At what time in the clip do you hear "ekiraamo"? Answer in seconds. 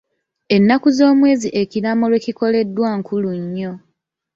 1.61-2.05